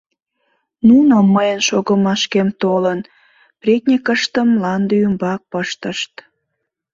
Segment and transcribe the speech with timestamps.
[0.87, 2.99] Нуно, мыйын шогымашкем толын,
[3.61, 6.13] претньыкыштым мланде ӱмбак пыштышт.